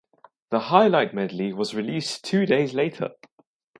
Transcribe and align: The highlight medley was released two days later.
The 0.49 0.59
highlight 0.61 1.13
medley 1.13 1.53
was 1.53 1.75
released 1.75 2.23
two 2.23 2.47
days 2.47 2.73
later. 2.73 3.11